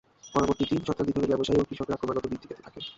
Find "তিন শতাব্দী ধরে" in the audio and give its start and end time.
0.69-1.31